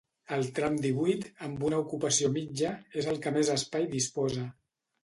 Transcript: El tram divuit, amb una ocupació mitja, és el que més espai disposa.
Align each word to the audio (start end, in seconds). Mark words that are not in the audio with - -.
El 0.35 0.45
tram 0.59 0.77
divuit, 0.85 1.27
amb 1.49 1.67
una 1.69 1.83
ocupació 1.85 2.33
mitja, 2.41 2.73
és 3.03 3.13
el 3.13 3.25
que 3.27 3.39
més 3.39 3.57
espai 3.61 3.89
disposa. 3.97 4.53